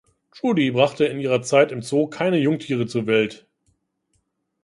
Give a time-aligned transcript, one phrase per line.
[0.31, 3.45] Trudy brachte in ihrer Zeit im Zoo keine Jungtiere zur Welt.